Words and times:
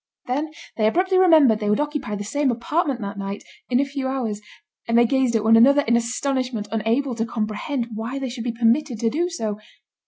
Then 0.25 0.49
they 0.77 0.87
abruptly 0.87 1.19
remembered 1.19 1.59
they 1.59 1.69
would 1.69 1.79
occupy 1.79 2.15
the 2.15 2.23
same 2.23 2.49
apartment 2.49 3.01
that 3.01 3.19
night, 3.19 3.43
in 3.69 3.79
a 3.79 3.85
few 3.85 4.07
hours, 4.07 4.41
and 4.87 4.97
they 4.97 5.05
gazed 5.05 5.35
at 5.35 5.43
one 5.43 5.55
another 5.55 5.81
in 5.83 5.95
astonishment, 5.95 6.67
unable 6.71 7.13
to 7.13 7.23
comprehend 7.23 7.89
why 7.93 8.17
they 8.17 8.29
should 8.29 8.43
be 8.45 8.51
permitted 8.51 8.99
to 9.01 9.11
do 9.11 9.29
so. 9.29 9.59